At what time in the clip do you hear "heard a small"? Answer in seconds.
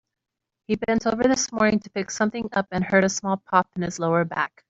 2.83-3.37